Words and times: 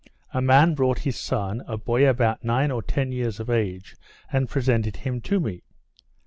A 0.33 0.41
man 0.41 0.73
brought 0.73 0.97
his 1.05 1.15
son, 1.15 1.61
a 1.67 1.77
boy 1.77 2.09
about 2.09 2.43
nine 2.43 2.71
or 2.71 2.81
ten 2.81 3.11
years 3.11 3.39
of 3.39 3.51
age, 3.51 3.95
and 4.31 4.49
presented 4.49 4.95
him 4.95 5.21
to 5.21 5.39
me. 5.39 5.61